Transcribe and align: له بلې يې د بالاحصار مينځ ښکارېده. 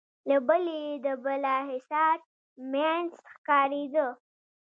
له 0.29 0.37
بلې 0.47 0.77
يې 0.85 0.93
د 1.03 1.05
بالاحصار 1.23 2.17
مينځ 2.71 3.11
ښکارېده. 3.33 4.07